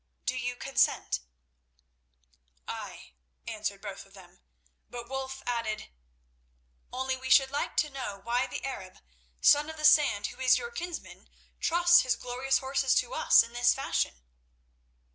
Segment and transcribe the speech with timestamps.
[0.25, 1.19] Do you consent?"
[2.67, 3.11] "Aye,"
[3.47, 4.39] answered both of them,
[4.89, 5.91] but Wulf added:
[6.91, 8.97] "Only we should like to know why the Arab,
[9.41, 11.29] Son of the Sand, who is your kinsman,
[11.59, 14.15] trusts his glorious horses to us in this fashion."